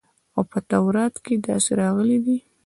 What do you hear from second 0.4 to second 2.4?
په تورات کښې داسې راغلي دي.